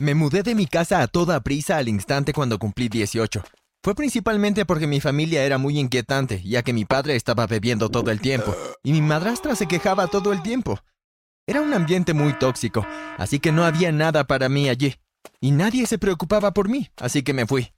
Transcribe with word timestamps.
Me 0.00 0.14
mudé 0.14 0.42
de 0.42 0.54
mi 0.54 0.66
casa 0.66 1.02
a 1.02 1.08
toda 1.08 1.40
prisa 1.40 1.76
al 1.76 1.86
instante 1.86 2.32
cuando 2.32 2.58
cumplí 2.58 2.88
18. 2.88 3.44
Fue 3.84 3.94
principalmente 3.94 4.64
porque 4.64 4.86
mi 4.86 4.98
familia 4.98 5.44
era 5.44 5.58
muy 5.58 5.78
inquietante, 5.78 6.42
ya 6.42 6.62
que 6.62 6.72
mi 6.72 6.86
padre 6.86 7.16
estaba 7.16 7.46
bebiendo 7.46 7.90
todo 7.90 8.10
el 8.10 8.18
tiempo 8.18 8.56
y 8.82 8.92
mi 8.92 9.02
madrastra 9.02 9.54
se 9.54 9.68
quejaba 9.68 10.06
todo 10.06 10.32
el 10.32 10.40
tiempo. 10.40 10.78
Era 11.46 11.60
un 11.60 11.74
ambiente 11.74 12.14
muy 12.14 12.32
tóxico, 12.32 12.86
así 13.18 13.40
que 13.40 13.52
no 13.52 13.62
había 13.62 13.92
nada 13.92 14.24
para 14.24 14.48
mí 14.48 14.70
allí. 14.70 14.94
Y 15.38 15.50
nadie 15.50 15.86
se 15.86 15.98
preocupaba 15.98 16.54
por 16.54 16.70
mí, 16.70 16.88
así 16.96 17.22
que 17.22 17.34
me 17.34 17.46
fui. 17.46 17.74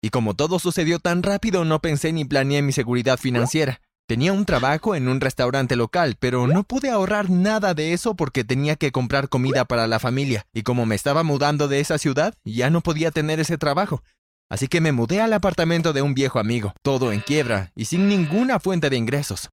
Y 0.00 0.08
como 0.08 0.32
todo 0.32 0.58
sucedió 0.58 0.98
tan 0.98 1.22
rápido, 1.22 1.66
no 1.66 1.82
pensé 1.82 2.14
ni 2.14 2.24
planeé 2.24 2.62
mi 2.62 2.72
seguridad 2.72 3.18
financiera. 3.18 3.82
Tenía 4.12 4.34
un 4.34 4.44
trabajo 4.44 4.94
en 4.94 5.08
un 5.08 5.22
restaurante 5.22 5.74
local, 5.74 6.16
pero 6.20 6.46
no 6.46 6.64
pude 6.64 6.90
ahorrar 6.90 7.30
nada 7.30 7.72
de 7.72 7.94
eso 7.94 8.14
porque 8.14 8.44
tenía 8.44 8.76
que 8.76 8.92
comprar 8.92 9.30
comida 9.30 9.64
para 9.64 9.86
la 9.86 9.98
familia, 9.98 10.44
y 10.52 10.64
como 10.64 10.84
me 10.84 10.94
estaba 10.94 11.22
mudando 11.22 11.66
de 11.66 11.80
esa 11.80 11.96
ciudad, 11.96 12.34
ya 12.44 12.68
no 12.68 12.82
podía 12.82 13.10
tener 13.10 13.40
ese 13.40 13.56
trabajo. 13.56 14.02
Así 14.50 14.68
que 14.68 14.82
me 14.82 14.92
mudé 14.92 15.22
al 15.22 15.32
apartamento 15.32 15.94
de 15.94 16.02
un 16.02 16.12
viejo 16.12 16.38
amigo, 16.38 16.74
todo 16.82 17.10
en 17.10 17.20
quiebra 17.20 17.72
y 17.74 17.86
sin 17.86 18.06
ninguna 18.06 18.60
fuente 18.60 18.90
de 18.90 18.98
ingresos. 18.98 19.48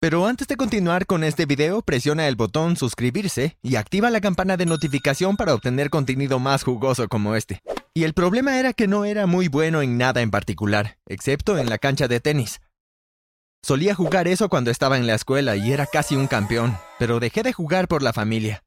Pero 0.00 0.26
antes 0.26 0.48
de 0.48 0.56
continuar 0.56 1.06
con 1.06 1.22
este 1.22 1.46
video, 1.46 1.80
presiona 1.80 2.26
el 2.26 2.34
botón 2.34 2.74
suscribirse 2.76 3.58
y 3.62 3.76
activa 3.76 4.10
la 4.10 4.20
campana 4.20 4.56
de 4.56 4.66
notificación 4.66 5.36
para 5.36 5.54
obtener 5.54 5.88
contenido 5.88 6.40
más 6.40 6.64
jugoso 6.64 7.06
como 7.06 7.36
este. 7.36 7.60
Y 7.94 8.02
el 8.02 8.14
problema 8.14 8.58
era 8.58 8.72
que 8.72 8.88
no 8.88 9.04
era 9.04 9.26
muy 9.26 9.46
bueno 9.46 9.82
en 9.82 9.98
nada 9.98 10.20
en 10.20 10.32
particular, 10.32 10.96
excepto 11.06 11.58
en 11.58 11.70
la 11.70 11.78
cancha 11.78 12.08
de 12.08 12.18
tenis. 12.18 12.60
Solía 13.62 13.94
jugar 13.94 14.26
eso 14.26 14.48
cuando 14.48 14.70
estaba 14.70 14.96
en 14.96 15.06
la 15.06 15.14
escuela 15.14 15.56
y 15.56 15.72
era 15.72 15.86
casi 15.86 16.16
un 16.16 16.26
campeón, 16.26 16.76
pero 16.98 17.20
dejé 17.20 17.42
de 17.42 17.52
jugar 17.52 17.88
por 17.88 18.02
la 18.02 18.12
familia. 18.12 18.64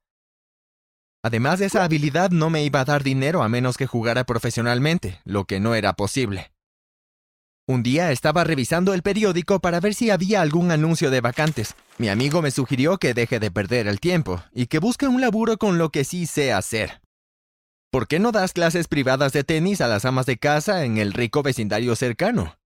Además 1.23 1.59
de 1.59 1.65
esa 1.65 1.83
habilidad 1.83 2.31
no 2.31 2.49
me 2.49 2.63
iba 2.63 2.81
a 2.81 2.85
dar 2.85 3.01
dinero 3.01 3.43
a 3.43 3.49
menos 3.49 3.77
que 3.77 3.87
jugara 3.87 4.25
profesionalmente, 4.25 5.19
lo 5.23 5.45
que 5.45 5.59
no 5.59 5.73
era 5.73 5.93
posible. 5.93 6.51
Un 7.65 7.81
día 7.81 8.11
estaba 8.11 8.43
revisando 8.43 8.93
el 8.93 9.03
periódico 9.03 9.59
para 9.59 9.79
ver 9.79 9.93
si 9.93 10.09
había 10.09 10.41
algún 10.41 10.69
anuncio 10.69 11.09
de 11.09 11.21
vacantes. 11.21 11.75
Mi 11.97 12.09
amigo 12.09 12.41
me 12.41 12.51
sugirió 12.51 12.97
que 12.97 13.13
deje 13.13 13.39
de 13.39 13.51
perder 13.51 13.87
el 13.87 14.01
tiempo 14.01 14.43
y 14.53 14.67
que 14.67 14.79
busque 14.79 15.07
un 15.07 15.21
laburo 15.21 15.57
con 15.57 15.77
lo 15.77 15.89
que 15.89 16.03
sí 16.03 16.25
sé 16.25 16.51
hacer. 16.51 17.01
¿Por 17.89 18.07
qué 18.07 18.19
no 18.19 18.33
das 18.33 18.51
clases 18.51 18.89
privadas 18.89 19.31
de 19.31 19.45
tenis 19.45 19.79
a 19.79 19.87
las 19.87 20.03
amas 20.03 20.25
de 20.25 20.37
casa 20.37 20.83
en 20.83 20.97
el 20.97 21.13
rico 21.13 21.41
vecindario 21.41 21.95
cercano? 21.95 22.57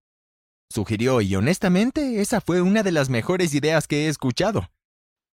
Sugirió 0.69 1.21
y 1.21 1.35
honestamente 1.35 2.21
esa 2.21 2.41
fue 2.41 2.61
una 2.61 2.83
de 2.83 2.91
las 2.91 3.09
mejores 3.09 3.53
ideas 3.53 3.87
que 3.87 4.05
he 4.05 4.07
escuchado. 4.09 4.69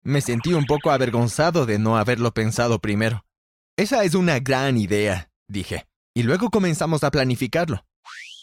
Me 0.03 0.21
sentí 0.21 0.53
un 0.53 0.65
poco 0.65 0.91
avergonzado 0.91 1.65
de 1.65 1.79
no 1.79 1.97
haberlo 1.97 2.31
pensado 2.33 2.79
primero. 2.79 3.25
Esa 3.77 4.03
es 4.03 4.15
una 4.15 4.39
gran 4.39 4.77
idea, 4.77 5.29
dije, 5.47 5.85
y 6.13 6.23
luego 6.23 6.49
comenzamos 6.49 7.03
a 7.03 7.11
planificarlo. 7.11 7.85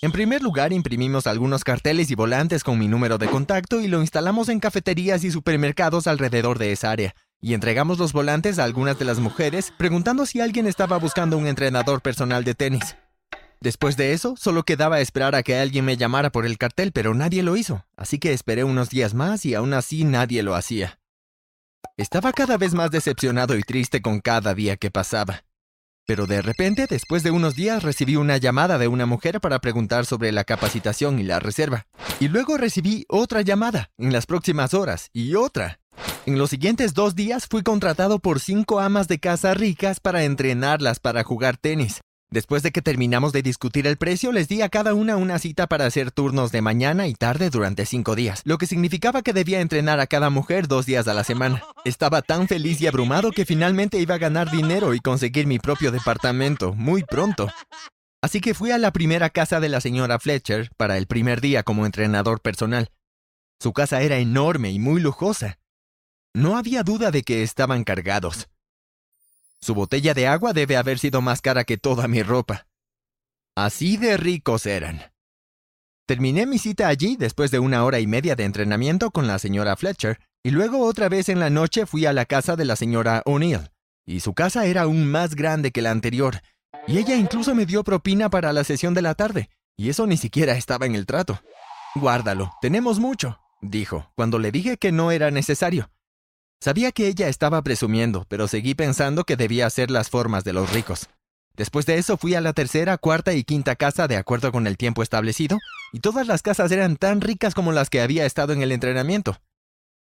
En 0.00 0.12
primer 0.12 0.42
lugar, 0.42 0.72
imprimimos 0.72 1.26
algunos 1.26 1.64
carteles 1.64 2.10
y 2.10 2.14
volantes 2.14 2.62
con 2.62 2.78
mi 2.78 2.86
número 2.86 3.18
de 3.18 3.26
contacto 3.26 3.80
y 3.80 3.88
lo 3.88 4.00
instalamos 4.00 4.48
en 4.48 4.60
cafeterías 4.60 5.24
y 5.24 5.32
supermercados 5.32 6.06
alrededor 6.06 6.58
de 6.58 6.70
esa 6.70 6.92
área, 6.92 7.16
y 7.40 7.54
entregamos 7.54 7.98
los 7.98 8.12
volantes 8.12 8.60
a 8.60 8.64
algunas 8.64 8.98
de 8.98 9.04
las 9.04 9.18
mujeres 9.18 9.72
preguntando 9.76 10.24
si 10.24 10.40
alguien 10.40 10.68
estaba 10.68 10.98
buscando 10.98 11.36
un 11.36 11.48
entrenador 11.48 12.00
personal 12.00 12.44
de 12.44 12.54
tenis. 12.54 12.96
Después 13.60 13.96
de 13.96 14.12
eso, 14.12 14.36
solo 14.36 14.62
quedaba 14.62 15.00
esperar 15.00 15.34
a 15.34 15.42
que 15.42 15.56
alguien 15.56 15.84
me 15.84 15.96
llamara 15.96 16.30
por 16.30 16.46
el 16.46 16.58
cartel, 16.58 16.92
pero 16.92 17.12
nadie 17.14 17.42
lo 17.42 17.56
hizo, 17.56 17.84
así 17.96 18.18
que 18.18 18.32
esperé 18.32 18.62
unos 18.62 18.88
días 18.88 19.14
más 19.14 19.44
y 19.44 19.54
aún 19.54 19.72
así 19.74 20.04
nadie 20.04 20.42
lo 20.42 20.54
hacía. 20.54 21.00
Estaba 21.96 22.32
cada 22.32 22.56
vez 22.56 22.74
más 22.74 22.92
decepcionado 22.92 23.56
y 23.56 23.62
triste 23.62 24.00
con 24.00 24.20
cada 24.20 24.54
día 24.54 24.76
que 24.76 24.90
pasaba. 24.90 25.42
Pero 26.06 26.26
de 26.26 26.40
repente, 26.40 26.86
después 26.88 27.22
de 27.22 27.32
unos 27.32 27.54
días, 27.54 27.82
recibí 27.82 28.16
una 28.16 28.36
llamada 28.38 28.78
de 28.78 28.88
una 28.88 29.04
mujer 29.04 29.40
para 29.40 29.58
preguntar 29.58 30.06
sobre 30.06 30.32
la 30.32 30.44
capacitación 30.44 31.18
y 31.18 31.24
la 31.24 31.40
reserva. 31.40 31.86
Y 32.20 32.28
luego 32.28 32.56
recibí 32.56 33.04
otra 33.08 33.42
llamada 33.42 33.90
en 33.98 34.12
las 34.12 34.24
próximas 34.24 34.72
horas 34.72 35.10
y 35.12 35.34
otra. 35.34 35.80
En 36.24 36.38
los 36.38 36.50
siguientes 36.50 36.94
dos 36.94 37.14
días 37.14 37.46
fui 37.46 37.62
contratado 37.62 38.20
por 38.20 38.40
cinco 38.40 38.80
amas 38.80 39.08
de 39.08 39.18
casa 39.18 39.52
ricas 39.52 40.00
para 40.00 40.24
entrenarlas 40.24 41.00
para 41.00 41.24
jugar 41.24 41.56
tenis. 41.56 42.00
Después 42.30 42.62
de 42.62 42.72
que 42.72 42.82
terminamos 42.82 43.32
de 43.32 43.40
discutir 43.40 43.86
el 43.86 43.96
precio, 43.96 44.32
les 44.32 44.48
di 44.48 44.60
a 44.60 44.68
cada 44.68 44.92
una 44.92 45.16
una 45.16 45.38
cita 45.38 45.66
para 45.66 45.86
hacer 45.86 46.10
turnos 46.10 46.52
de 46.52 46.60
mañana 46.60 47.06
y 47.06 47.14
tarde 47.14 47.48
durante 47.48 47.86
cinco 47.86 48.14
días, 48.14 48.42
lo 48.44 48.58
que 48.58 48.66
significaba 48.66 49.22
que 49.22 49.32
debía 49.32 49.62
entrenar 49.62 49.98
a 49.98 50.06
cada 50.06 50.28
mujer 50.28 50.68
dos 50.68 50.84
días 50.84 51.08
a 51.08 51.14
la 51.14 51.24
semana. 51.24 51.62
Estaba 51.86 52.20
tan 52.20 52.46
feliz 52.46 52.82
y 52.82 52.86
abrumado 52.86 53.32
que 53.32 53.46
finalmente 53.46 53.98
iba 53.98 54.16
a 54.16 54.18
ganar 54.18 54.50
dinero 54.50 54.92
y 54.92 55.00
conseguir 55.00 55.46
mi 55.46 55.58
propio 55.58 55.90
departamento 55.90 56.74
muy 56.74 57.02
pronto. 57.02 57.48
Así 58.20 58.42
que 58.42 58.52
fui 58.52 58.72
a 58.72 58.78
la 58.78 58.92
primera 58.92 59.30
casa 59.30 59.58
de 59.58 59.70
la 59.70 59.80
señora 59.80 60.18
Fletcher 60.18 60.70
para 60.76 60.98
el 60.98 61.06
primer 61.06 61.40
día 61.40 61.62
como 61.62 61.86
entrenador 61.86 62.42
personal. 62.42 62.90
Su 63.58 63.72
casa 63.72 64.02
era 64.02 64.18
enorme 64.18 64.70
y 64.70 64.78
muy 64.78 65.00
lujosa. 65.00 65.58
No 66.34 66.58
había 66.58 66.82
duda 66.82 67.10
de 67.10 67.22
que 67.22 67.42
estaban 67.42 67.84
cargados. 67.84 68.48
Su 69.60 69.74
botella 69.74 70.14
de 70.14 70.26
agua 70.26 70.52
debe 70.52 70.76
haber 70.76 70.98
sido 70.98 71.20
más 71.20 71.40
cara 71.40 71.64
que 71.64 71.76
toda 71.76 72.08
mi 72.08 72.22
ropa. 72.22 72.66
Así 73.56 73.96
de 73.96 74.16
ricos 74.16 74.66
eran. 74.66 75.12
Terminé 76.06 76.46
mi 76.46 76.58
cita 76.58 76.88
allí 76.88 77.16
después 77.16 77.50
de 77.50 77.58
una 77.58 77.84
hora 77.84 78.00
y 78.00 78.06
media 78.06 78.34
de 78.34 78.44
entrenamiento 78.44 79.10
con 79.10 79.26
la 79.26 79.38
señora 79.38 79.76
Fletcher, 79.76 80.20
y 80.42 80.50
luego 80.50 80.86
otra 80.86 81.08
vez 81.08 81.28
en 81.28 81.40
la 81.40 81.50
noche 81.50 81.84
fui 81.84 82.06
a 82.06 82.12
la 82.12 82.24
casa 82.24 82.56
de 82.56 82.64
la 82.64 82.76
señora 82.76 83.22
O'Neill, 83.26 83.70
y 84.06 84.20
su 84.20 84.32
casa 84.32 84.64
era 84.64 84.82
aún 84.82 85.10
más 85.10 85.34
grande 85.34 85.72
que 85.72 85.82
la 85.82 85.90
anterior, 85.90 86.40
y 86.86 86.98
ella 86.98 87.16
incluso 87.16 87.54
me 87.54 87.66
dio 87.66 87.84
propina 87.84 88.30
para 88.30 88.52
la 88.52 88.64
sesión 88.64 88.94
de 88.94 89.02
la 89.02 89.14
tarde, 89.14 89.50
y 89.76 89.90
eso 89.90 90.06
ni 90.06 90.16
siquiera 90.16 90.54
estaba 90.54 90.86
en 90.86 90.94
el 90.94 91.04
trato. 91.04 91.42
Guárdalo, 91.94 92.52
tenemos 92.62 93.00
mucho, 93.00 93.40
dijo, 93.60 94.10
cuando 94.14 94.38
le 94.38 94.50
dije 94.52 94.78
que 94.78 94.92
no 94.92 95.10
era 95.10 95.30
necesario. 95.30 95.90
Sabía 96.60 96.90
que 96.90 97.06
ella 97.06 97.28
estaba 97.28 97.62
presumiendo, 97.62 98.26
pero 98.28 98.48
seguí 98.48 98.74
pensando 98.74 99.24
que 99.24 99.36
debía 99.36 99.66
hacer 99.66 99.90
las 99.90 100.10
formas 100.10 100.42
de 100.42 100.52
los 100.52 100.72
ricos. 100.72 101.08
Después 101.56 101.86
de 101.86 101.98
eso 101.98 102.16
fui 102.16 102.34
a 102.34 102.40
la 102.40 102.52
tercera, 102.52 102.98
cuarta 102.98 103.32
y 103.32 103.44
quinta 103.44 103.76
casa 103.76 104.08
de 104.08 104.16
acuerdo 104.16 104.50
con 104.50 104.66
el 104.66 104.76
tiempo 104.76 105.02
establecido, 105.02 105.58
y 105.92 106.00
todas 106.00 106.26
las 106.26 106.42
casas 106.42 106.70
eran 106.72 106.96
tan 106.96 107.20
ricas 107.20 107.54
como 107.54 107.72
las 107.72 107.90
que 107.90 108.00
había 108.00 108.26
estado 108.26 108.52
en 108.52 108.62
el 108.62 108.72
entrenamiento. 108.72 109.40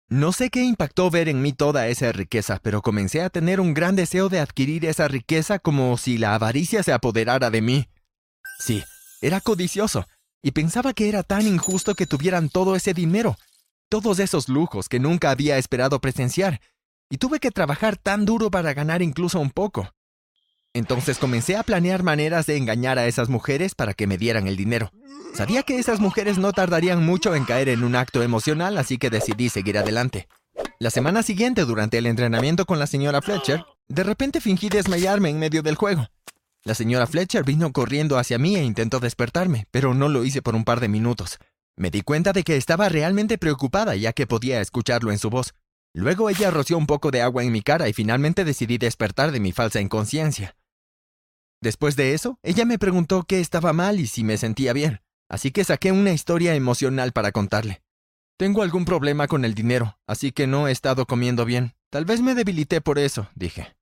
No 0.09 0.33
sé 0.33 0.51
qué 0.51 0.63
impactó 0.63 1.11
ver 1.11 1.29
en 1.29 1.43
mí 1.43 1.53
toda 1.53 1.89
esa 1.89 2.13
riqueza, 2.13 2.61
pero 2.63 2.81
comencé 2.81 3.23
a 3.23 3.31
tener 3.31 3.61
un 3.61 3.75
gran 3.75 3.97
deseo 3.97 4.29
de 4.29 4.39
adquirir 4.39 4.85
esa 4.87 5.09
riqueza 5.09 5.59
como 5.59 5.97
si 5.99 6.17
la 6.17 6.35
avaricia 6.35 6.85
se 6.85 6.93
apoderara 6.93 7.51
de 7.51 7.61
mí. 7.61 7.89
Sí, 8.61 8.85
era 9.21 9.41
codicioso, 9.41 10.07
y 10.43 10.53
pensaba 10.53 10.95
que 10.95 11.09
era 11.09 11.25
tan 11.25 11.45
injusto 11.45 11.97
que 11.97 12.07
tuvieran 12.07 12.51
todo 12.51 12.77
ese 12.77 12.95
dinero, 12.95 13.37
todos 13.89 14.19
esos 14.19 14.49
lujos 14.49 14.89
que 14.89 15.01
nunca 15.01 15.31
había 15.31 15.59
esperado 15.59 16.01
presenciar, 16.01 16.61
y 17.09 17.19
tuve 17.19 17.39
que 17.39 17.51
trabajar 17.51 17.97
tan 17.97 18.25
duro 18.25 18.51
para 18.51 18.75
ganar 18.75 19.03
incluso 19.03 19.41
un 19.41 19.51
poco. 19.51 19.91
Entonces 20.75 21.19
comencé 21.19 21.57
a 21.57 21.63
planear 21.63 22.03
maneras 22.03 22.47
de 22.47 22.57
engañar 22.57 22.99
a 22.99 23.07
esas 23.07 23.29
mujeres 23.29 23.75
para 23.75 23.95
que 23.95 24.07
me 24.07 24.19
dieran 24.19 24.47
el 24.47 24.57
dinero. 24.57 24.91
Sabía 25.35 25.63
que 25.63 25.79
esas 25.79 26.01
mujeres 26.01 26.37
no 26.37 26.53
tardarían 26.53 27.05
mucho 27.05 27.35
en 27.35 27.45
caer 27.45 27.71
en 27.71 27.83
un 27.83 27.97
acto 27.97 28.23
emocional, 28.23 28.77
así 28.77 28.99
que 28.99 29.09
decidí 29.09 29.49
seguir 29.49 29.79
adelante. 29.79 30.29
La 30.79 30.91
semana 30.91 31.23
siguiente, 31.23 31.65
durante 31.65 31.97
el 31.97 32.07
entrenamiento 32.07 32.67
con 32.67 32.79
la 32.79 32.87
señora 32.87 33.23
Fletcher, 33.23 33.65
de 33.89 34.03
repente 34.03 34.41
fingí 34.41 34.69
desmayarme 34.69 35.31
en 35.31 35.39
medio 35.39 35.63
del 35.63 35.77
juego. 35.77 36.09
La 36.65 36.75
señora 36.75 37.07
Fletcher 37.07 37.45
vino 37.45 37.73
corriendo 37.73 38.19
hacia 38.19 38.39
mí 38.39 38.57
e 38.57 38.63
intentó 38.63 39.01
despertarme, 39.01 39.67
pero 39.71 39.95
no 39.95 40.09
lo 40.09 40.25
hice 40.25 40.43
por 40.43 40.57
un 40.57 40.65
par 40.65 40.81
de 40.81 40.89
minutos. 40.89 41.39
Me 41.79 41.91
di 41.91 42.01
cuenta 42.01 42.33
de 42.33 42.43
que 42.43 42.57
estaba 42.57 42.89
realmente 42.89 43.37
preocupada 43.37 43.97
ya 43.97 44.13
que 44.13 44.27
podía 44.27 44.61
escucharlo 44.61 45.13
en 45.13 45.19
su 45.19 45.29
voz. 45.29 45.55
Luego 45.95 46.31
ella 46.31 46.51
roció 46.51 46.79
un 46.79 46.87
poco 46.87 47.11
de 47.11 47.23
agua 47.23 47.45
en 47.45 47.53
mi 47.53 47.63
cara 47.63 47.89
y 47.89 47.93
finalmente 47.93 48.45
decidí 48.45 48.79
despertar 48.79 49.31
de 49.31 49.41
mi 49.41 49.53
falsa 49.53 49.81
inconsciencia. 49.81 50.57
Después 51.63 51.97
de 51.97 52.15
eso, 52.15 52.39
ella 52.43 52.65
me 52.65 52.79
preguntó 52.79 53.25
qué 53.25 53.41
estaba 53.41 53.73
mal 53.73 54.01
y 54.01 54.07
si 54.07 54.25
me 54.25 54.37
sentía 54.37 54.73
bien, 54.73 55.01
así 55.29 55.51
que 55.51 55.65
saqué 55.65 55.93
una 55.93 56.13
historia 56.13 56.55
emocional 56.55 57.13
para 57.13 57.33
contarle. 57.33 57.83
Tengo 58.39 58.63
algún 58.63 58.85
problema 58.85 59.27
con 59.27 59.45
el 59.45 59.55
dinero, 59.55 59.99
así 60.07 60.33
que 60.33 60.47
no 60.47 60.69
he 60.69 60.73
estado 60.73 61.07
comiendo 61.07 61.45
bien. 61.45 61.75
Tal 61.91 62.05
vez 62.05 62.21
me 62.21 62.35
debilité 62.35 62.81
por 62.83 62.99
eso, 62.99 63.29
dije. 63.35 63.75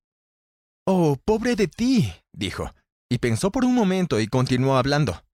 Oh, 0.86 1.16
pobre 1.24 1.56
de 1.56 1.66
ti, 1.66 2.12
dijo, 2.32 2.72
y 3.08 3.18
pensó 3.18 3.50
por 3.50 3.64
un 3.64 3.74
momento 3.74 4.20
y 4.20 4.28
continuó 4.28 4.76
hablando. 4.76 5.24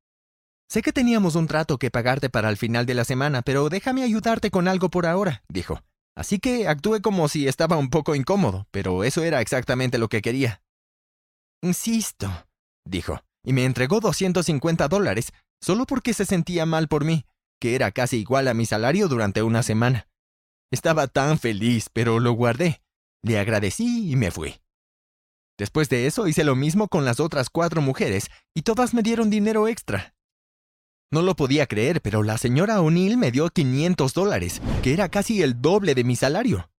Sé 0.70 0.82
que 0.82 0.92
teníamos 0.92 1.34
un 1.34 1.48
trato 1.48 1.78
que 1.78 1.90
pagarte 1.90 2.30
para 2.30 2.48
el 2.48 2.56
final 2.56 2.86
de 2.86 2.94
la 2.94 3.04
semana, 3.04 3.42
pero 3.42 3.68
déjame 3.70 4.04
ayudarte 4.04 4.52
con 4.52 4.68
algo 4.68 4.88
por 4.88 5.04
ahora, 5.04 5.42
dijo. 5.48 5.82
Así 6.14 6.38
que 6.38 6.68
actué 6.68 7.02
como 7.02 7.26
si 7.26 7.48
estaba 7.48 7.76
un 7.76 7.90
poco 7.90 8.14
incómodo, 8.14 8.68
pero 8.70 9.02
eso 9.02 9.24
era 9.24 9.40
exactamente 9.40 9.98
lo 9.98 10.08
que 10.08 10.22
quería. 10.22 10.62
Insisto, 11.60 12.30
dijo, 12.84 13.20
y 13.44 13.52
me 13.52 13.64
entregó 13.64 13.98
250 13.98 14.86
dólares 14.86 15.32
solo 15.60 15.86
porque 15.86 16.14
se 16.14 16.24
sentía 16.24 16.66
mal 16.66 16.86
por 16.86 17.04
mí, 17.04 17.26
que 17.60 17.74
era 17.74 17.90
casi 17.90 18.18
igual 18.18 18.46
a 18.46 18.54
mi 18.54 18.64
salario 18.64 19.08
durante 19.08 19.42
una 19.42 19.64
semana. 19.64 20.06
Estaba 20.70 21.08
tan 21.08 21.40
feliz, 21.40 21.88
pero 21.92 22.20
lo 22.20 22.30
guardé. 22.34 22.80
Le 23.24 23.40
agradecí 23.40 24.08
y 24.12 24.14
me 24.14 24.30
fui. 24.30 24.60
Después 25.58 25.88
de 25.88 26.06
eso 26.06 26.28
hice 26.28 26.44
lo 26.44 26.54
mismo 26.54 26.86
con 26.86 27.04
las 27.04 27.18
otras 27.18 27.50
cuatro 27.50 27.82
mujeres 27.82 28.30
y 28.54 28.62
todas 28.62 28.94
me 28.94 29.02
dieron 29.02 29.30
dinero 29.30 29.66
extra. 29.66 30.14
No 31.12 31.22
lo 31.22 31.34
podía 31.34 31.66
creer, 31.66 32.00
pero 32.00 32.22
la 32.22 32.38
señora 32.38 32.80
O'Neill 32.80 33.16
me 33.16 33.32
dio 33.32 33.50
500 33.50 34.14
dólares, 34.14 34.62
que 34.80 34.92
era 34.92 35.08
casi 35.08 35.42
el 35.42 35.60
doble 35.60 35.96
de 35.96 36.04
mi 36.04 36.14
salario. 36.14 36.70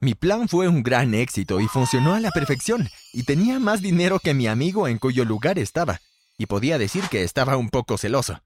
Mi 0.00 0.14
plan 0.14 0.48
fue 0.48 0.68
un 0.68 0.82
gran 0.82 1.12
éxito 1.12 1.60
y 1.60 1.66
funcionó 1.66 2.14
a 2.14 2.20
la 2.20 2.30
perfección, 2.30 2.88
y 3.12 3.24
tenía 3.24 3.60
más 3.60 3.82
dinero 3.82 4.20
que 4.20 4.32
mi 4.32 4.46
amigo 4.46 4.88
en 4.88 4.96
cuyo 4.96 5.26
lugar 5.26 5.58
estaba, 5.58 6.00
y 6.38 6.46
podía 6.46 6.78
decir 6.78 7.04
que 7.10 7.24
estaba 7.24 7.58
un 7.58 7.68
poco 7.68 7.98
celoso. 7.98 8.42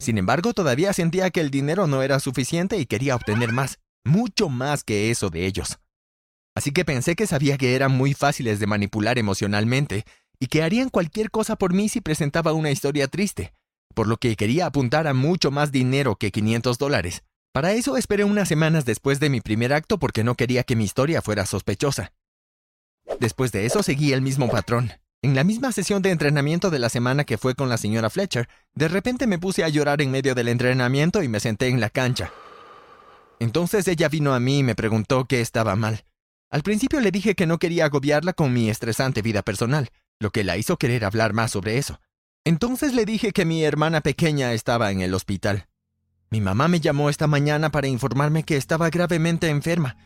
Sin 0.00 0.18
embargo, 0.18 0.52
todavía 0.52 0.92
sentía 0.92 1.30
que 1.30 1.40
el 1.40 1.52
dinero 1.52 1.86
no 1.86 2.02
era 2.02 2.18
suficiente 2.18 2.76
y 2.78 2.86
quería 2.86 3.14
obtener 3.14 3.52
más, 3.52 3.78
mucho 4.04 4.48
más 4.48 4.82
que 4.82 5.12
eso 5.12 5.30
de 5.30 5.46
ellos. 5.46 5.78
Así 6.56 6.72
que 6.72 6.84
pensé 6.84 7.14
que 7.14 7.28
sabía 7.28 7.56
que 7.56 7.76
eran 7.76 7.92
muy 7.92 8.14
fáciles 8.14 8.58
de 8.58 8.66
manipular 8.66 9.16
emocionalmente 9.16 10.04
y 10.40 10.48
que 10.48 10.64
harían 10.64 10.88
cualquier 10.88 11.30
cosa 11.30 11.54
por 11.54 11.72
mí 11.72 11.88
si 11.88 12.00
presentaba 12.00 12.52
una 12.52 12.72
historia 12.72 13.06
triste, 13.06 13.54
por 13.94 14.08
lo 14.08 14.18
que 14.18 14.36
quería 14.36 14.66
apuntar 14.66 15.06
a 15.06 15.14
mucho 15.14 15.50
más 15.50 15.72
dinero 15.72 16.16
que 16.16 16.30
500 16.30 16.76
dólares. 16.78 17.22
Para 17.52 17.72
eso 17.72 17.96
esperé 17.96 18.24
unas 18.24 18.48
semanas 18.48 18.84
después 18.84 19.20
de 19.20 19.30
mi 19.30 19.40
primer 19.40 19.72
acto 19.72 19.98
porque 19.98 20.24
no 20.24 20.34
quería 20.34 20.64
que 20.64 20.76
mi 20.76 20.84
historia 20.84 21.22
fuera 21.22 21.46
sospechosa. 21.46 22.12
Después 23.20 23.52
de 23.52 23.64
eso 23.64 23.82
seguí 23.82 24.12
el 24.12 24.22
mismo 24.22 24.48
patrón. 24.48 24.92
En 25.22 25.34
la 25.34 25.44
misma 25.44 25.72
sesión 25.72 26.02
de 26.02 26.10
entrenamiento 26.10 26.68
de 26.68 26.78
la 26.78 26.88
semana 26.88 27.24
que 27.24 27.38
fue 27.38 27.54
con 27.54 27.68
la 27.68 27.78
señora 27.78 28.10
Fletcher, 28.10 28.48
de 28.74 28.88
repente 28.88 29.26
me 29.26 29.38
puse 29.38 29.64
a 29.64 29.68
llorar 29.68 30.02
en 30.02 30.10
medio 30.10 30.34
del 30.34 30.48
entrenamiento 30.48 31.22
y 31.22 31.28
me 31.28 31.40
senté 31.40 31.68
en 31.68 31.80
la 31.80 31.88
cancha. 31.88 32.30
Entonces 33.38 33.88
ella 33.88 34.08
vino 34.08 34.34
a 34.34 34.40
mí 34.40 34.58
y 34.58 34.62
me 34.62 34.74
preguntó 34.74 35.24
qué 35.24 35.40
estaba 35.40 35.76
mal. 35.76 36.04
Al 36.50 36.62
principio 36.62 37.00
le 37.00 37.10
dije 37.10 37.34
que 37.34 37.46
no 37.46 37.58
quería 37.58 37.86
agobiarla 37.86 38.32
con 38.32 38.52
mi 38.52 38.68
estresante 38.68 39.22
vida 39.22 39.42
personal, 39.42 39.88
lo 40.20 40.30
que 40.30 40.44
la 40.44 40.56
hizo 40.56 40.76
querer 40.76 41.04
hablar 41.04 41.32
más 41.32 41.52
sobre 41.52 41.78
eso. 41.78 42.00
Entonces 42.46 42.92
le 42.92 43.06
dije 43.06 43.32
que 43.32 43.46
mi 43.46 43.64
hermana 43.64 44.02
pequeña 44.02 44.52
estaba 44.52 44.90
en 44.90 45.00
el 45.00 45.14
hospital. 45.14 45.66
Mi 46.30 46.42
mamá 46.42 46.68
me 46.68 46.78
llamó 46.78 47.08
esta 47.08 47.26
mañana 47.26 47.70
para 47.70 47.86
informarme 47.86 48.42
que 48.42 48.58
estaba 48.58 48.90
gravemente 48.90 49.48
enferma. 49.48 49.96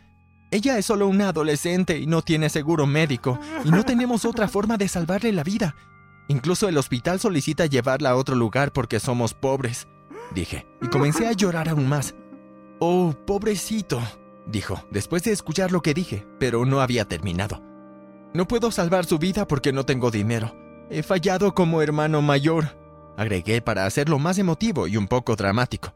Ella 0.52 0.78
es 0.78 0.86
solo 0.86 1.08
una 1.08 1.30
adolescente 1.30 1.98
y 1.98 2.06
no 2.06 2.22
tiene 2.22 2.48
seguro 2.48 2.86
médico, 2.86 3.40
y 3.64 3.70
no 3.70 3.82
tenemos 3.82 4.24
otra 4.24 4.46
forma 4.46 4.76
de 4.76 4.86
salvarle 4.86 5.32
la 5.32 5.42
vida. 5.42 5.74
Incluso 6.28 6.68
el 6.68 6.78
hospital 6.78 7.18
solicita 7.18 7.66
llevarla 7.66 8.10
a 8.10 8.16
otro 8.16 8.36
lugar 8.36 8.72
porque 8.72 9.00
somos 9.00 9.34
pobres, 9.34 9.88
dije, 10.32 10.64
y 10.80 10.86
comencé 10.86 11.26
a 11.26 11.32
llorar 11.32 11.68
aún 11.68 11.88
más. 11.88 12.14
Oh, 12.78 13.16
pobrecito, 13.26 14.00
dijo, 14.46 14.86
después 14.92 15.24
de 15.24 15.32
escuchar 15.32 15.72
lo 15.72 15.82
que 15.82 15.92
dije, 15.92 16.24
pero 16.38 16.64
no 16.64 16.80
había 16.80 17.04
terminado. 17.04 17.60
No 18.32 18.46
puedo 18.46 18.70
salvar 18.70 19.06
su 19.06 19.18
vida 19.18 19.48
porque 19.48 19.72
no 19.72 19.84
tengo 19.84 20.12
dinero. 20.12 20.67
He 20.90 21.02
fallado 21.02 21.54
como 21.54 21.82
hermano 21.82 22.22
mayor, 22.22 23.14
agregué 23.18 23.60
para 23.60 23.84
hacerlo 23.84 24.18
más 24.18 24.38
emotivo 24.38 24.86
y 24.88 24.96
un 24.96 25.06
poco 25.06 25.36
dramático. 25.36 25.94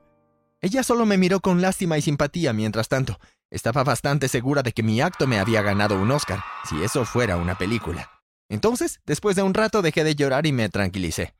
Ella 0.61 0.83
solo 0.83 1.07
me 1.07 1.17
miró 1.17 1.41
con 1.41 1.63
lástima 1.63 1.97
y 1.97 2.03
simpatía 2.03 2.53
mientras 2.53 2.89
tanto. 2.89 3.19
Estaba 3.51 3.85
bastante 3.85 4.29
segura 4.29 4.63
de 4.63 4.73
que 4.73 4.83
mi 4.83 5.01
acto 5.01 5.27
me 5.27 5.39
había 5.39 5.63
ganado 5.63 5.99
un 5.99 6.11
Oscar, 6.11 6.41
si 6.69 6.83
eso 6.83 7.07
fuera 7.07 7.39
una 7.39 7.57
película. 7.57 8.11
Entonces, 8.51 9.01
después 9.07 9.35
de 9.35 9.43
un 9.43 9.55
rato 9.55 9.81
dejé 9.81 10.05
de 10.05 10.15
llorar 10.15 10.45
y 10.45 10.53
me 10.53 10.69
tranquilicé. 10.69 11.35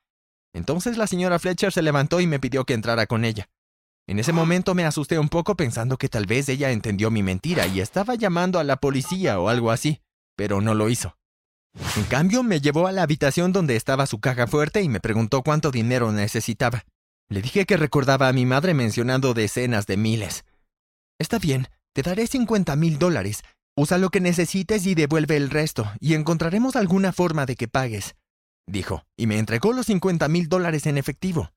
Entonces 0.55 0.97
la 0.97 1.07
señora 1.07 1.39
Fletcher 1.39 1.73
se 1.73 1.83
levantó 1.83 2.21
y 2.21 2.27
me 2.27 2.41
pidió 2.41 2.65
que 2.65 2.73
entrara 2.73 3.07
con 3.07 3.27
ella. 3.27 3.51
En 4.07 4.19
ese 4.19 4.33
momento 4.33 4.75
me 4.75 4.87
asusté 4.87 5.19
un 5.19 5.29
poco 5.29 5.57
pensando 5.57 5.99
que 5.99 6.09
tal 6.09 6.25
vez 6.25 6.49
ella 6.49 6.71
entendió 6.71 7.11
mi 7.11 7.23
mentira 7.23 7.67
y 7.67 7.81
estaba 7.81 8.15
llamando 8.15 8.59
a 8.59 8.65
la 8.65 8.77
policía 8.77 9.39
o 9.39 9.51
algo 9.51 9.71
así, 9.71 10.01
pero 10.37 10.63
no 10.63 10.75
lo 10.75 10.89
hizo. 10.89 11.17
En 11.97 12.05
cambio, 12.05 12.43
me 12.43 12.61
llevó 12.61 12.87
a 12.87 12.93
la 12.93 13.03
habitación 13.03 13.53
donde 13.53 13.77
estaba 13.77 14.07
su 14.07 14.21
caja 14.21 14.47
fuerte 14.47 14.83
y 14.83 14.89
me 14.89 15.01
preguntó 15.01 15.43
cuánto 15.43 15.71
dinero 15.71 16.13
necesitaba. 16.13 16.85
Le 17.29 17.41
dije 17.41 17.65
que 17.65 17.77
recordaba 17.77 18.29
a 18.29 18.33
mi 18.33 18.45
madre 18.45 18.75
mencionando 18.75 19.35
decenas 19.35 19.87
de 19.87 19.97
miles. 19.97 20.45
Está 21.19 21.39
bien, 21.39 21.69
te 21.95 22.03
daré 22.03 22.27
cincuenta 22.27 22.77
mil 22.77 22.99
dólares. 22.99 23.43
Usa 23.75 23.97
lo 23.97 24.11
que 24.11 24.21
necesites 24.21 24.87
y 24.87 24.95
devuelve 24.95 25.37
el 25.37 25.49
resto, 25.49 25.91
y 25.99 26.13
encontraremos 26.13 26.77
alguna 26.77 27.11
forma 27.11 27.47
de 27.47 27.57
que 27.57 27.69
pagues, 27.69 28.17
dijo, 28.67 29.07
y 29.17 29.27
me 29.27 29.39
entregó 29.39 29.73
los 29.73 29.87
cincuenta 29.87 30.29
mil 30.29 30.51
dólares 30.51 30.85
en 30.85 30.99
efectivo. 30.99 31.53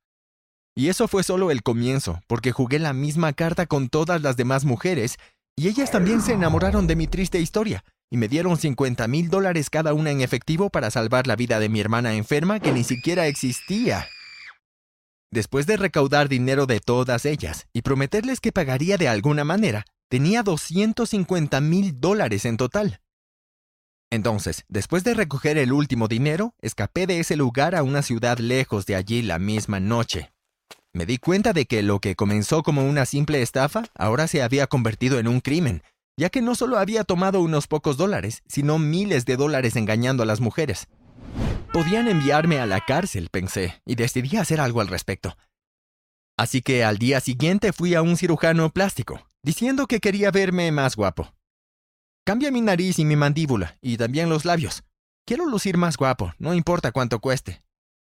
Y 0.76 0.88
eso 0.88 1.10
fue 1.10 1.24
solo 1.24 1.52
el 1.52 1.62
comienzo, 1.62 2.22
porque 2.28 2.54
jugué 2.54 2.80
la 2.80 2.94
misma 2.94 3.34
carta 3.34 3.66
con 3.66 3.90
todas 3.90 4.22
las 4.22 4.38
demás 4.38 4.64
mujeres, 4.64 5.18
y 5.58 5.68
ellas 5.68 5.92
también 5.92 6.22
se 6.22 6.34
enamoraron 6.34 6.88
de 6.88 6.96
mi 6.96 7.08
triste 7.08 7.42
historia, 7.42 7.84
y 8.10 8.18
me 8.18 8.28
dieron 8.28 8.58
50 8.58 9.08
mil 9.08 9.30
dólares 9.30 9.70
cada 9.70 9.94
una 9.94 10.12
en 10.12 10.22
efectivo 10.22 10.70
para 10.70 10.92
salvar 10.92 11.28
la 11.28 11.36
vida 11.36 11.60
de 11.60 11.70
mi 11.70 11.80
hermana 11.80 12.14
enferma 12.16 12.60
que 12.60 12.72
ni 12.72 12.84
siquiera 12.84 13.28
existía. 13.28 14.08
Después 15.32 15.66
de 15.66 15.78
recaudar 15.78 16.30
dinero 16.30 16.66
de 16.66 16.80
todas 16.80 17.26
ellas 17.26 17.68
y 17.74 17.82
prometerles 17.82 18.40
que 18.40 18.52
pagaría 18.52 18.98
de 18.98 19.10
alguna 19.10 19.44
manera, 19.44 19.86
tenía 20.10 20.44
250 20.44 21.60
mil 21.62 22.00
dólares 22.00 22.46
en 22.46 22.58
total. 22.58 23.02
Entonces, 24.12 24.64
después 24.70 25.04
de 25.04 25.14
recoger 25.14 25.58
el 25.58 25.74
último 25.74 26.08
dinero, 26.08 26.54
escapé 26.62 27.08
de 27.08 27.20
ese 27.20 27.36
lugar 27.36 27.76
a 27.76 27.84
una 27.84 28.02
ciudad 28.02 28.38
lejos 28.38 28.86
de 28.86 28.96
allí 28.96 29.22
la 29.22 29.40
misma 29.40 29.80
noche. 29.80 30.32
Me 30.94 31.06
di 31.06 31.18
cuenta 31.18 31.52
de 31.52 31.66
que 31.66 31.84
lo 31.84 32.00
que 32.00 32.16
comenzó 32.16 32.64
como 32.64 32.88
una 32.88 33.06
simple 33.06 33.42
estafa 33.42 33.84
ahora 33.96 34.28
se 34.28 34.42
había 34.42 34.68
convertido 34.68 35.20
en 35.20 35.28
un 35.28 35.42
crimen, 35.42 35.84
ya 36.18 36.30
que 36.30 36.42
no 36.42 36.56
solo 36.56 36.78
había 36.78 37.04
tomado 37.04 37.42
unos 37.42 37.68
pocos 37.68 37.98
dólares, 37.98 38.44
sino 38.48 38.80
miles 38.80 39.26
de 39.26 39.38
dólares 39.38 39.76
engañando 39.76 40.24
a 40.24 40.26
las 40.26 40.40
mujeres. 40.40 40.88
Podían 41.74 42.08
enviarme 42.08 42.60
a 42.60 42.66
la 42.66 42.82
cárcel, 42.82 43.30
pensé, 43.30 43.82
y 43.86 43.96
decidí 43.96 44.38
hacer 44.38 44.62
algo 44.62 44.82
al 44.82 44.88
respecto. 44.88 45.36
Así 46.38 46.62
que 46.62 46.84
al 46.84 46.98
día 46.98 47.20
siguiente 47.20 47.74
fui 47.74 47.96
a 47.96 48.02
un 48.02 48.18
cirujano 48.18 48.70
plástico, 48.70 49.30
diciendo 49.44 49.88
que 49.88 50.00
quería 50.00 50.32
verme 50.32 50.72
más 50.72 50.96
guapo. 50.96 51.34
Cambia 52.26 52.52
mi 52.52 52.62
nariz 52.62 52.98
y 53.00 53.06
mi 53.06 53.16
mandíbula, 53.16 53.78
y 53.82 53.98
también 53.98 54.30
los 54.30 54.46
labios. 54.46 54.84
Quiero 55.26 55.46
lucir 55.46 55.78
más 55.78 55.98
guapo, 55.98 56.34
no 56.40 56.54
importa 56.54 56.92
cuánto 56.92 57.20
cueste. 57.20 57.62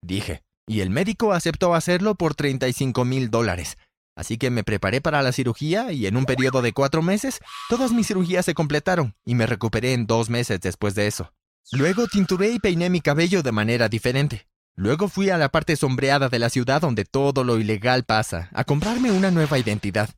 Dije, 0.02 0.42
y 0.66 0.80
el 0.80 0.90
médico 0.90 1.32
aceptó 1.32 1.74
hacerlo 1.74 2.14
por 2.14 2.34
35 2.34 3.04
mil 3.04 3.30
dólares, 3.30 3.78
Así 4.16 4.38
que 4.38 4.50
me 4.50 4.64
preparé 4.64 5.02
para 5.02 5.22
la 5.22 5.30
cirugía 5.30 5.92
y 5.92 6.06
en 6.06 6.16
un 6.16 6.24
periodo 6.24 6.62
de 6.62 6.72
cuatro 6.72 7.02
meses, 7.02 7.40
todas 7.68 7.92
mis 7.92 8.06
cirugías 8.06 8.46
se 8.46 8.54
completaron 8.54 9.14
y 9.26 9.34
me 9.34 9.46
recuperé 9.46 9.92
en 9.92 10.06
dos 10.06 10.30
meses 10.30 10.58
después 10.60 10.94
de 10.94 11.06
eso. 11.06 11.32
Luego 11.70 12.06
tinturé 12.06 12.50
y 12.50 12.58
peiné 12.58 12.88
mi 12.88 13.02
cabello 13.02 13.42
de 13.42 13.52
manera 13.52 13.88
diferente. 13.90 14.48
Luego 14.74 15.08
fui 15.08 15.30
a 15.30 15.36
la 15.36 15.50
parte 15.50 15.76
sombreada 15.76 16.28
de 16.28 16.38
la 16.38 16.48
ciudad 16.48 16.80
donde 16.80 17.04
todo 17.04 17.44
lo 17.44 17.58
ilegal 17.58 18.04
pasa, 18.04 18.48
a 18.54 18.64
comprarme 18.64 19.10
una 19.10 19.30
nueva 19.30 19.58
identidad. 19.58 20.10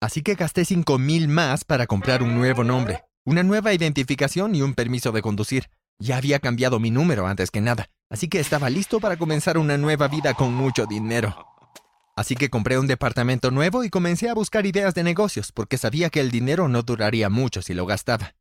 Así 0.00 0.22
que 0.22 0.34
gasté 0.34 0.64
cinco 0.64 0.98
mil 0.98 1.28
más 1.28 1.64
para 1.64 1.86
comprar 1.86 2.22
un 2.22 2.34
nuevo 2.34 2.64
nombre, 2.64 3.04
una 3.24 3.42
nueva 3.42 3.74
identificación 3.74 4.54
y 4.54 4.62
un 4.62 4.74
permiso 4.74 5.12
de 5.12 5.22
conducir. 5.22 5.68
Ya 5.98 6.16
había 6.16 6.38
cambiado 6.38 6.78
mi 6.78 6.90
número 6.90 7.26
antes 7.26 7.50
que 7.50 7.60
nada, 7.60 7.90
así 8.08 8.28
que 8.28 8.40
estaba 8.40 8.70
listo 8.70 9.00
para 9.00 9.16
comenzar 9.16 9.58
una 9.58 9.76
nueva 9.76 10.08
vida 10.08 10.32
con 10.34 10.54
mucho 10.54 10.86
dinero. 10.86 11.57
Así 12.18 12.34
que 12.34 12.50
compré 12.50 12.80
un 12.80 12.88
departamento 12.88 13.52
nuevo 13.52 13.84
y 13.84 13.90
comencé 13.90 14.28
a 14.28 14.34
buscar 14.34 14.66
ideas 14.66 14.92
de 14.92 15.04
negocios, 15.04 15.52
porque 15.52 15.78
sabía 15.78 16.10
que 16.10 16.18
el 16.18 16.32
dinero 16.32 16.66
no 16.66 16.82
duraría 16.82 17.30
mucho 17.30 17.62
si 17.62 17.74
lo 17.74 17.86
gastaba. 17.86 18.34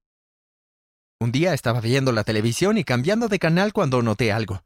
Un 1.19 1.31
día 1.31 1.53
estaba 1.53 1.79
viendo 1.79 2.11
la 2.11 2.23
televisión 2.23 2.79
y 2.79 2.83
cambiando 2.83 3.27
de 3.27 3.37
canal 3.37 3.73
cuando 3.73 4.01
noté 4.01 4.31
algo. 4.31 4.63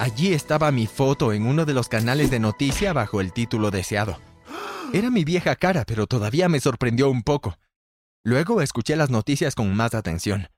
Allí 0.00 0.32
estaba 0.34 0.72
mi 0.72 0.88
foto 0.88 1.32
en 1.32 1.46
uno 1.46 1.64
de 1.64 1.74
los 1.74 1.88
canales 1.88 2.28
de 2.32 2.40
noticia 2.40 2.92
bajo 2.92 3.20
el 3.20 3.32
título 3.32 3.70
deseado. 3.70 4.18
Era 4.92 5.10
mi 5.10 5.22
vieja 5.22 5.54
cara, 5.54 5.84
pero 5.84 6.08
todavía 6.08 6.48
me 6.48 6.58
sorprendió 6.58 7.10
un 7.10 7.22
poco. 7.22 7.56
Luego 8.24 8.62
escuché 8.62 8.96
las 8.96 9.10
noticias 9.10 9.54
con 9.54 9.72
más 9.76 9.94
atención. 9.94 10.48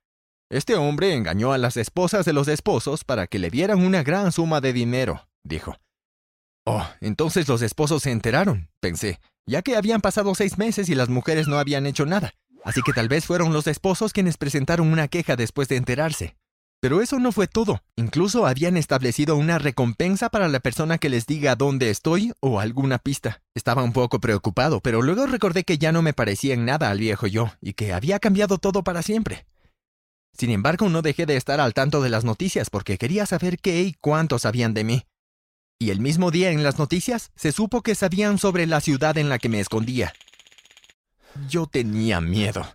Este 0.48 0.76
hombre 0.76 1.12
engañó 1.12 1.52
a 1.52 1.58
las 1.58 1.76
esposas 1.76 2.24
de 2.24 2.32
los 2.32 2.48
esposos 2.48 3.04
para 3.04 3.26
que 3.26 3.38
le 3.38 3.50
dieran 3.50 3.84
una 3.84 4.02
gran 4.02 4.32
suma 4.32 4.62
de 4.62 4.72
dinero, 4.72 5.28
dijo. 5.44 5.76
Oh, 6.66 6.84
entonces 7.00 7.46
los 7.46 7.62
esposos 7.62 8.02
se 8.02 8.10
enteraron, 8.10 8.68
pensé, 8.80 9.20
ya 9.46 9.62
que 9.62 9.76
habían 9.76 10.00
pasado 10.00 10.34
seis 10.34 10.58
meses 10.58 10.88
y 10.88 10.96
las 10.96 11.08
mujeres 11.08 11.46
no 11.46 11.58
habían 11.58 11.86
hecho 11.86 12.06
nada. 12.06 12.34
Así 12.64 12.82
que 12.82 12.92
tal 12.92 13.08
vez 13.08 13.24
fueron 13.24 13.52
los 13.52 13.68
esposos 13.68 14.12
quienes 14.12 14.36
presentaron 14.36 14.88
una 14.88 15.06
queja 15.06 15.36
después 15.36 15.68
de 15.68 15.76
enterarse. 15.76 16.36
Pero 16.80 17.00
eso 17.00 17.20
no 17.20 17.30
fue 17.30 17.46
todo. 17.46 17.82
Incluso 17.94 18.46
habían 18.46 18.76
establecido 18.76 19.36
una 19.36 19.58
recompensa 19.58 20.28
para 20.28 20.48
la 20.48 20.58
persona 20.58 20.98
que 20.98 21.08
les 21.08 21.26
diga 21.26 21.54
dónde 21.54 21.88
estoy 21.90 22.32
o 22.40 22.58
alguna 22.58 22.98
pista. 22.98 23.42
Estaba 23.54 23.84
un 23.84 23.92
poco 23.92 24.20
preocupado, 24.20 24.80
pero 24.80 25.02
luego 25.02 25.26
recordé 25.26 25.62
que 25.62 25.78
ya 25.78 25.92
no 25.92 26.02
me 26.02 26.12
parecía 26.12 26.54
en 26.54 26.64
nada 26.64 26.90
al 26.90 26.98
viejo 26.98 27.28
yo 27.28 27.52
y 27.60 27.74
que 27.74 27.92
había 27.92 28.18
cambiado 28.18 28.58
todo 28.58 28.82
para 28.82 29.02
siempre. 29.02 29.46
Sin 30.36 30.50
embargo, 30.50 30.88
no 30.88 31.00
dejé 31.00 31.26
de 31.26 31.36
estar 31.36 31.60
al 31.60 31.72
tanto 31.72 32.02
de 32.02 32.10
las 32.10 32.24
noticias 32.24 32.70
porque 32.70 32.98
quería 32.98 33.24
saber 33.24 33.58
qué 33.58 33.82
y 33.82 33.94
cuánto 34.00 34.40
sabían 34.40 34.74
de 34.74 34.82
mí. 34.82 35.04
Y 35.78 35.90
el 35.90 36.00
mismo 36.00 36.30
día 36.30 36.50
en 36.50 36.62
las 36.62 36.78
noticias 36.78 37.30
se 37.36 37.52
supo 37.52 37.82
que 37.82 37.94
sabían 37.94 38.38
sobre 38.38 38.66
la 38.66 38.80
ciudad 38.80 39.18
en 39.18 39.28
la 39.28 39.38
que 39.38 39.50
me 39.50 39.60
escondía. 39.60 40.14
Yo 41.48 41.66
tenía 41.66 42.20
miedo. 42.22 42.66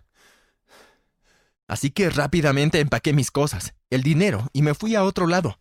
Así 1.66 1.90
que 1.90 2.10
rápidamente 2.10 2.78
empaqué 2.78 3.12
mis 3.12 3.30
cosas, 3.30 3.74
el 3.90 4.02
dinero, 4.02 4.48
y 4.52 4.62
me 4.62 4.74
fui 4.74 4.94
a 4.94 5.02
otro 5.02 5.26
lado. 5.26 5.58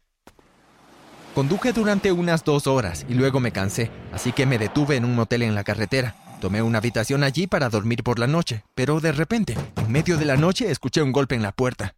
Conduje 1.34 1.74
durante 1.74 2.12
unas 2.12 2.44
dos 2.44 2.68
horas 2.68 3.06
y 3.10 3.14
luego 3.14 3.40
me 3.40 3.52
cansé, 3.52 3.90
así 4.12 4.34
que 4.34 4.46
me 4.46 4.60
detuve 4.60 4.98
en 4.98 5.06
un 5.06 5.16
motel 5.16 5.42
en 5.42 5.56
la 5.56 5.64
carretera. 5.64 6.16
Tomé 6.42 6.62
una 6.62 6.80
habitación 6.80 7.24
allí 7.24 7.48
para 7.48 7.70
dormir 7.70 8.04
por 8.04 8.20
la 8.20 8.28
noche, 8.28 8.66
pero 8.76 9.00
de 9.00 9.14
repente, 9.14 9.56
en 9.78 9.92
medio 9.92 10.18
de 10.18 10.26
la 10.26 10.36
noche, 10.38 10.70
escuché 10.70 11.02
un 11.02 11.12
golpe 11.12 11.36
en 11.36 11.42
la 11.42 11.54
puerta. 11.54 11.96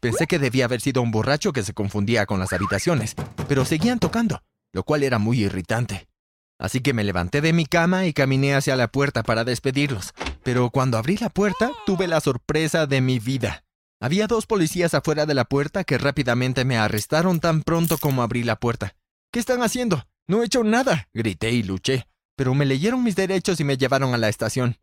Pensé 0.00 0.26
que 0.26 0.38
debía 0.38 0.64
haber 0.64 0.80
sido 0.80 1.02
un 1.02 1.10
borracho 1.10 1.52
que 1.52 1.62
se 1.62 1.74
confundía 1.74 2.24
con 2.26 2.38
las 2.38 2.52
habitaciones, 2.52 3.14
pero 3.48 3.64
seguían 3.64 3.98
tocando, 3.98 4.42
lo 4.72 4.84
cual 4.84 5.02
era 5.02 5.18
muy 5.18 5.44
irritante. 5.44 6.08
Así 6.58 6.80
que 6.80 6.92
me 6.92 7.04
levanté 7.04 7.40
de 7.40 7.52
mi 7.52 7.66
cama 7.66 8.06
y 8.06 8.12
caminé 8.12 8.54
hacia 8.54 8.76
la 8.76 8.88
puerta 8.88 9.22
para 9.22 9.44
despedirlos. 9.44 10.12
Pero 10.42 10.70
cuando 10.70 10.98
abrí 10.98 11.16
la 11.16 11.28
puerta, 11.28 11.72
tuve 11.86 12.06
la 12.06 12.20
sorpresa 12.20 12.86
de 12.86 13.00
mi 13.00 13.18
vida. 13.18 13.64
Había 14.00 14.26
dos 14.26 14.46
policías 14.46 14.94
afuera 14.94 15.26
de 15.26 15.34
la 15.34 15.44
puerta 15.44 15.84
que 15.84 15.98
rápidamente 15.98 16.64
me 16.64 16.76
arrestaron 16.76 17.40
tan 17.40 17.62
pronto 17.62 17.98
como 17.98 18.22
abrí 18.22 18.42
la 18.42 18.56
puerta. 18.56 18.94
¿Qué 19.32 19.40
están 19.40 19.62
haciendo? 19.62 20.06
No 20.26 20.42
he 20.42 20.46
hecho 20.46 20.64
nada. 20.64 21.08
grité 21.12 21.50
y 21.50 21.62
luché 21.62 22.06
pero 22.36 22.54
me 22.54 22.64
leyeron 22.64 23.02
mis 23.02 23.16
derechos 23.16 23.60
y 23.60 23.64
me 23.64 23.76
llevaron 23.76 24.14
a 24.14 24.18
la 24.18 24.28
estación. 24.28 24.76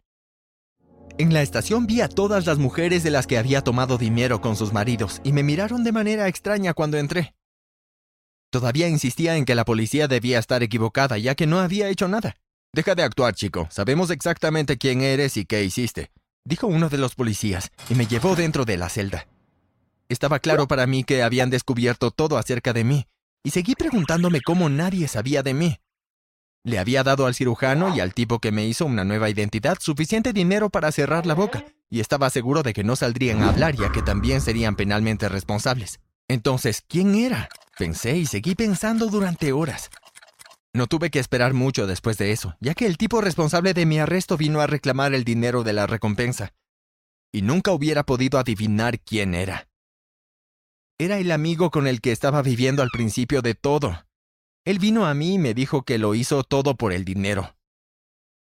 En 1.17 1.34
la 1.34 1.41
estación 1.41 1.88
vi 1.88 2.01
a 2.01 2.08
todas 2.08 2.46
las 2.46 2.58
mujeres 2.58 3.03
de 3.03 3.10
las 3.10 3.27
que 3.27 3.38
había 3.38 3.62
tomado 3.62 3.98
dinero 3.98 4.39
con 4.39 4.55
sus 4.55 4.72
maridos 4.72 5.19
y 5.24 5.34
me 5.34 5.43
miraron 5.43 5.84
de 5.84 5.91
manera 5.91 6.27
extraña 6.27 6.74
cuando 6.74 6.98
entré. 6.98 7.36
Todavía 8.49 8.87
insistía 8.87 9.35
en 9.35 9.45
que 9.45 9.55
la 9.55 9.65
policía 9.65 10.07
debía 10.07 10.39
estar 10.39 10.63
equivocada 10.63 11.17
ya 11.17 11.35
que 11.35 11.45
no 11.45 11.59
había 11.59 11.89
hecho 11.89 12.07
nada. 12.07 12.35
Deja 12.73 12.95
de 12.95 13.03
actuar, 13.03 13.35
chico. 13.35 13.67
Sabemos 13.71 14.09
exactamente 14.09 14.77
quién 14.77 15.01
eres 15.01 15.37
y 15.37 15.45
qué 15.45 15.63
hiciste, 15.63 16.11
dijo 16.45 16.67
uno 16.67 16.89
de 16.89 16.97
los 16.97 17.15
policías 17.15 17.71
y 17.89 17.95
me 17.95 18.07
llevó 18.07 18.35
dentro 18.35 18.65
de 18.65 18.77
la 18.77 18.89
celda. 18.89 19.27
Estaba 20.07 20.39
claro 20.39 20.67
para 20.67 20.87
mí 20.87 21.03
que 21.03 21.21
habían 21.21 21.49
descubierto 21.49 22.11
todo 22.11 22.37
acerca 22.37 22.73
de 22.73 22.83
mí 22.83 23.07
y 23.43 23.51
seguí 23.51 23.75
preguntándome 23.75 24.41
cómo 24.41 24.69
nadie 24.69 25.07
sabía 25.07 25.43
de 25.43 25.53
mí. 25.53 25.77
Le 26.63 26.77
había 26.77 27.03
dado 27.03 27.25
al 27.25 27.35
cirujano 27.35 27.95
y 27.95 27.99
al 27.99 28.13
tipo 28.13 28.39
que 28.39 28.51
me 28.51 28.65
hizo 28.65 28.85
una 28.85 29.05
nueva 29.05 29.29
identidad 29.29 29.77
suficiente 29.79 30.33
dinero 30.33 30.69
para 30.69 30.91
cerrar 30.91 31.25
la 31.25 31.33
boca, 31.33 31.63
y 31.89 32.01
estaba 32.01 32.29
seguro 32.29 32.63
de 32.63 32.73
que 32.73 32.83
no 32.83 32.95
saldrían 32.95 33.41
a 33.41 33.49
hablar 33.49 33.75
ya 33.75 33.91
que 33.91 34.01
también 34.01 34.41
serían 34.41 34.75
penalmente 34.75 35.29
responsables. 35.29 35.99
Entonces, 36.27 36.83
¿quién 36.87 37.15
era? 37.15 37.49
Pensé 37.79 38.17
y 38.17 38.25
seguí 38.25 38.55
pensando 38.55 39.05
durante 39.07 39.53
horas. 39.53 39.89
No 40.74 40.88
tuve 40.88 41.09
que 41.09 41.19
esperar 41.19 41.53
mucho 41.53 41.88
después 41.88 42.17
de 42.17 42.33
eso, 42.33 42.57
ya 42.59 42.74
que 42.74 42.86
el 42.86 42.98
tipo 42.98 43.21
responsable 43.21 43.74
de 43.74 43.86
mi 43.86 44.00
arresto 44.00 44.36
vino 44.36 44.59
a 44.59 44.67
reclamar 44.67 45.13
el 45.13 45.24
dinero 45.24 45.63
de 45.63 45.71
la 45.71 45.88
recompensa. 45.88 46.53
Y 47.31 47.41
nunca 47.41 47.71
hubiera 47.71 48.03
podido 48.03 48.38
adivinar 48.38 49.00
quién 49.00 49.33
era. 49.33 49.69
Era 50.98 51.19
el 51.19 51.31
amigo 51.31 51.71
con 51.71 51.88
el 51.88 52.01
que 52.01 52.12
estaba 52.12 52.41
viviendo 52.41 52.83
al 52.83 52.89
principio 52.89 53.41
de 53.41 53.55
todo. 53.55 54.05
Él 54.65 54.77
vino 54.77 55.05
a 55.05 55.13
mí 55.13 55.36
y 55.36 55.39
me 55.39 55.53
dijo 55.53 55.83
que 55.83 56.00
lo 56.00 56.15
hizo 56.15 56.43
todo 56.43 56.75
por 56.75 56.91
el 56.91 57.05
dinero. 57.05 57.55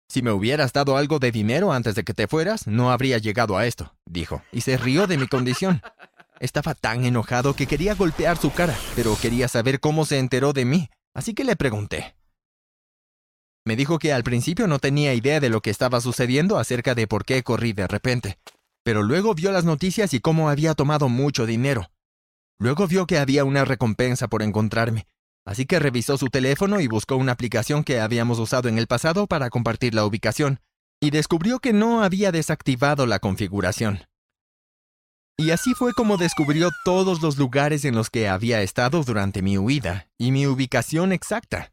Si 0.09 0.21
me 0.21 0.33
hubieras 0.33 0.73
dado 0.73 0.97
algo 0.97 1.19
de 1.19 1.31
dinero 1.31 1.71
antes 1.71 1.95
de 1.95 2.03
que 2.03 2.13
te 2.13 2.27
fueras, 2.27 2.67
no 2.67 2.91
habría 2.91 3.19
llegado 3.19 3.57
a 3.57 3.65
esto, 3.65 3.95
dijo, 4.05 4.43
y 4.51 4.61
se 4.61 4.75
rió 4.75 5.07
de 5.07 5.17
mi 5.17 5.27
condición. 5.27 5.81
Estaba 6.39 6.73
tan 6.73 7.05
enojado 7.05 7.53
que 7.53 7.67
quería 7.67 7.95
golpear 7.95 8.37
su 8.37 8.51
cara, 8.51 8.75
pero 8.95 9.17
quería 9.21 9.47
saber 9.47 9.79
cómo 9.79 10.05
se 10.05 10.19
enteró 10.19 10.53
de 10.53 10.65
mí, 10.65 10.89
así 11.13 11.33
que 11.33 11.43
le 11.43 11.55
pregunté. 11.55 12.15
Me 13.65 13.75
dijo 13.75 13.99
que 13.99 14.13
al 14.13 14.23
principio 14.23 14.67
no 14.67 14.79
tenía 14.79 15.13
idea 15.13 15.39
de 15.39 15.49
lo 15.49 15.61
que 15.61 15.69
estaba 15.69 16.01
sucediendo 16.01 16.57
acerca 16.57 16.95
de 16.95 17.07
por 17.07 17.25
qué 17.25 17.43
corrí 17.43 17.73
de 17.73 17.87
repente, 17.87 18.39
pero 18.83 19.03
luego 19.03 19.35
vio 19.35 19.51
las 19.51 19.65
noticias 19.65 20.13
y 20.13 20.19
cómo 20.19 20.49
había 20.49 20.73
tomado 20.73 21.09
mucho 21.09 21.45
dinero. 21.45 21.91
Luego 22.57 22.87
vio 22.87 23.05
que 23.05 23.17
había 23.17 23.45
una 23.45 23.65
recompensa 23.65 24.27
por 24.27 24.41
encontrarme, 24.41 25.07
Así 25.49 25.65
que 25.65 25.79
revisó 25.79 26.15
su 26.15 26.27
teléfono 26.27 26.79
y 26.79 26.85
buscó 26.85 27.15
una 27.15 27.31
aplicación 27.31 27.83
que 27.83 27.99
habíamos 27.99 28.37
usado 28.37 28.69
en 28.69 28.77
el 28.77 28.85
pasado 28.85 29.25
para 29.25 29.49
compartir 29.49 29.95
la 29.95 30.05
ubicación, 30.05 30.59
y 31.01 31.09
descubrió 31.09 31.59
que 31.59 31.73
no 31.73 32.03
había 32.03 32.31
desactivado 32.31 33.07
la 33.07 33.17
configuración. 33.17 34.01
Y 35.39 35.51
así 35.51 35.73
fue 35.73 35.93
como 35.93 36.17
descubrió 36.17 36.69
todos 36.83 37.21
los 37.21 37.37
lugares 37.37 37.85
en 37.85 37.95
los 37.95 38.09
que 38.09 38.27
había 38.27 38.61
estado 38.61 39.03
durante 39.05 39.41
mi 39.41 39.57
huida 39.57 40.09
y 40.17 40.33
mi 40.33 40.45
ubicación 40.45 41.13
exacta. 41.13 41.71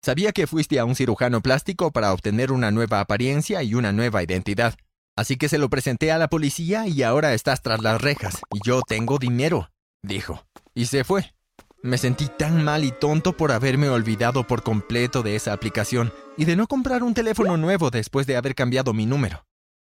Sabía 0.00 0.30
que 0.30 0.46
fuiste 0.46 0.78
a 0.78 0.84
un 0.84 0.94
cirujano 0.94 1.42
plástico 1.42 1.90
para 1.90 2.12
obtener 2.12 2.52
una 2.52 2.70
nueva 2.70 3.00
apariencia 3.00 3.64
y 3.64 3.74
una 3.74 3.90
nueva 3.90 4.22
identidad, 4.22 4.76
así 5.16 5.36
que 5.36 5.48
se 5.48 5.58
lo 5.58 5.68
presenté 5.68 6.12
a 6.12 6.18
la 6.18 6.28
policía 6.28 6.86
y 6.86 7.02
ahora 7.02 7.34
estás 7.34 7.62
tras 7.62 7.82
las 7.82 8.00
rejas, 8.00 8.40
y 8.54 8.60
yo 8.64 8.80
tengo 8.86 9.18
dinero, 9.18 9.72
dijo, 10.04 10.46
y 10.72 10.86
se 10.86 11.02
fue. 11.02 11.34
Me 11.82 11.98
sentí 11.98 12.28
tan 12.28 12.62
mal 12.62 12.84
y 12.84 12.92
tonto 12.92 13.36
por 13.36 13.50
haberme 13.50 13.88
olvidado 13.88 14.46
por 14.46 14.62
completo 14.62 15.24
de 15.24 15.34
esa 15.34 15.52
aplicación 15.52 16.12
y 16.36 16.44
de 16.44 16.54
no 16.54 16.68
comprar 16.68 17.02
un 17.02 17.12
teléfono 17.12 17.56
nuevo 17.56 17.90
después 17.90 18.28
de 18.28 18.36
haber 18.36 18.54
cambiado 18.54 18.94
mi 18.94 19.04
número. 19.04 19.45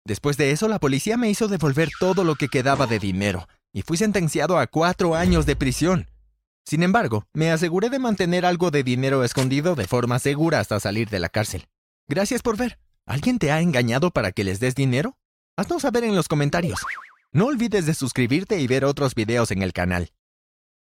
Después 0.05 0.37
de 0.37 0.51
eso, 0.51 0.69
la 0.69 0.79
policía 0.79 1.17
me 1.17 1.31
hizo 1.31 1.49
devolver 1.49 1.89
todo 2.01 2.25
lo 2.25 2.35
que 2.35 2.49
quedaba 2.49 2.87
de 2.87 2.99
dinero 2.99 3.49
y 3.73 3.83
fui 3.83 3.97
sentenciado 3.97 4.59
a 4.59 4.67
cuatro 4.67 5.15
años 5.15 5.47
de 5.47 5.57
prisión. 5.57 6.09
Sin 6.65 6.83
embargo, 6.83 7.27
me 7.33 7.51
aseguré 7.51 7.91
de 7.91 7.99
mantener 7.99 8.45
algo 8.45 8.71
de 8.71 8.83
dinero 8.83 9.25
escondido 9.25 9.75
de 9.75 9.87
forma 9.87 10.19
segura 10.19 10.61
hasta 10.61 10.79
salir 10.81 11.09
de 11.09 11.19
la 11.19 11.29
cárcel. 11.29 11.67
Gracias 12.09 12.43
por 12.43 12.57
ver. 12.57 12.79
¿Alguien 13.07 13.39
te 13.39 13.51
ha 13.51 13.61
engañado 13.61 14.11
para 14.11 14.33
que 14.33 14.45
les 14.45 14.61
des 14.61 14.75
dinero? 14.75 15.17
Haznos 15.57 15.83
saber 15.83 16.05
en 16.05 16.15
los 16.15 16.29
comentarios. 16.29 16.81
No 17.33 17.47
olvides 17.47 17.87
de 17.87 17.95
suscribirte 17.95 18.61
y 18.61 18.67
ver 18.67 18.85
otros 18.85 19.15
videos 19.15 19.51
en 19.51 19.63
el 19.63 19.73
canal. 19.73 20.13